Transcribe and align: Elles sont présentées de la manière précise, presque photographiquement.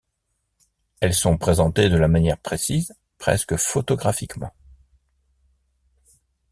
Elles 0.99 1.13
sont 1.13 1.37
présentées 1.37 1.87
de 1.87 1.95
la 1.95 2.07
manière 2.07 2.39
précise, 2.39 2.95
presque 3.19 3.55
photographiquement. 3.57 4.51